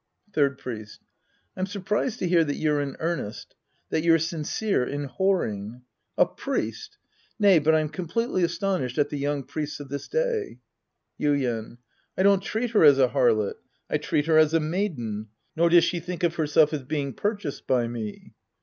[0.33, 0.99] Third Priest.
[1.55, 3.53] I'm surprised to hear that you're in earnest.
[3.91, 5.83] That you're sincere in whoring.
[6.17, 10.57] A priest \ Nay, but I'm completely astonished at the young priests of this day.
[11.19, 11.77] Yuien.
[12.17, 13.57] I don't treat her as a harlot.
[13.91, 15.27] I treat her as a maiden.
[15.55, 18.33] Nor does she think of herself as being; purchased by me.